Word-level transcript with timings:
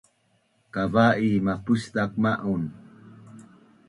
Kavai 0.73 1.29
mapuszak 1.45 2.11
ma’un 2.23 2.63